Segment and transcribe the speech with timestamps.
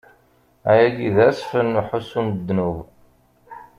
[0.69, 2.77] Ayagi d asfel n uḥussu n ddnub.